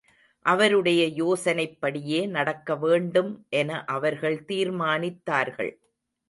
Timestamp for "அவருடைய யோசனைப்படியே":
0.45-2.27